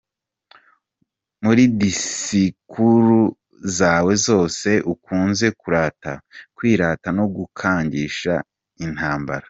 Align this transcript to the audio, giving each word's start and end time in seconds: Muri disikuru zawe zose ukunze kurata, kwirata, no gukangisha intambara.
Muri 1.43 1.63
disikuru 1.81 3.19
zawe 3.77 4.13
zose 4.27 4.69
ukunze 4.93 5.47
kurata, 5.59 6.13
kwirata, 6.55 7.07
no 7.17 7.25
gukangisha 7.35 8.33
intambara. 8.85 9.39